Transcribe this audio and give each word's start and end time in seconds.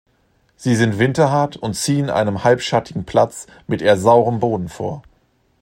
Sie 0.57 0.75
sind 0.75 0.97
winterhart 0.97 1.57
und 1.57 1.75
ziehen 1.75 2.09
einen 2.09 2.43
halbschattigen 2.43 3.03
Platz 3.05 3.45
mit 3.67 3.83
eher 3.83 3.97
saurem 3.99 4.39
Boden 4.39 4.67
vor. 4.67 5.03